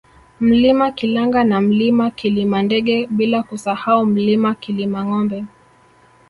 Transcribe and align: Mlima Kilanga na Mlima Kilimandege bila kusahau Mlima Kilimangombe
Mlima 0.39 0.91
Kilanga 0.91 1.43
na 1.43 1.61
Mlima 1.61 2.11
Kilimandege 2.11 3.07
bila 3.07 3.43
kusahau 3.43 4.05
Mlima 4.05 4.55
Kilimangombe 4.55 5.45